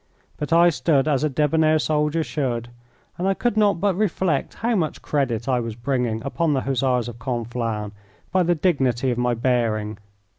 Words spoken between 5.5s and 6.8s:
was bringing upon the